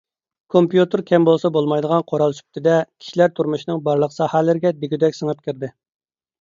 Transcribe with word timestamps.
كومپيۇتېر 0.53 1.03
كەم 1.11 1.27
بولسا 1.27 1.51
بولمايدىغان 1.57 2.01
قورال 2.13 2.33
سۈپىتىدە، 2.39 2.79
كىشىلەر 3.03 3.31
تۇرمۇشىنىڭ 3.37 3.85
بارلىق 3.91 4.19
ساھەلىرىگە 4.19 4.75
دېگۈدەك 4.83 5.23
سىڭىپ 5.23 5.49
كىردى. 5.49 5.75